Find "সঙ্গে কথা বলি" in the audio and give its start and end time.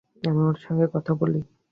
0.59-1.39